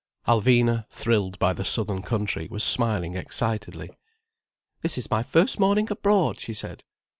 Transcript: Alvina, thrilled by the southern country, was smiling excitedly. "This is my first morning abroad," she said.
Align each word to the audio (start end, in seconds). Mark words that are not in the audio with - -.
Alvina, 0.27 0.87
thrilled 0.89 1.37
by 1.37 1.53
the 1.53 1.63
southern 1.63 2.01
country, 2.01 2.47
was 2.49 2.63
smiling 2.63 3.15
excitedly. 3.15 3.91
"This 4.81 4.97
is 4.97 5.11
my 5.11 5.21
first 5.21 5.59
morning 5.59 5.89
abroad," 5.91 6.39
she 6.39 6.55
said. 6.55 6.83